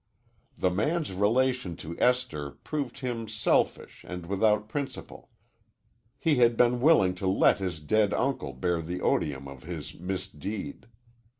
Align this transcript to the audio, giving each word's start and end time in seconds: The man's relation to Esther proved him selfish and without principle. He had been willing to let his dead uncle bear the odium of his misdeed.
The 0.57 0.71
man's 0.71 1.13
relation 1.13 1.75
to 1.75 1.95
Esther 1.99 2.53
proved 2.63 3.01
him 3.01 3.27
selfish 3.27 4.03
and 4.07 4.25
without 4.25 4.67
principle. 4.67 5.29
He 6.17 6.37
had 6.37 6.57
been 6.57 6.81
willing 6.81 7.13
to 7.13 7.27
let 7.27 7.59
his 7.59 7.79
dead 7.79 8.11
uncle 8.11 8.53
bear 8.53 8.81
the 8.81 8.99
odium 8.99 9.47
of 9.47 9.61
his 9.61 9.93
misdeed. 9.93 10.87